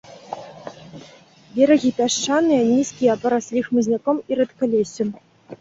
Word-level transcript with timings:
Берагі 1.57 1.93
пясчаныя, 1.99 2.63
нізкія, 2.71 3.13
параслі 3.27 3.65
хмызняком 3.69 4.17
і 4.33 4.41
рэдкалессем. 4.41 5.09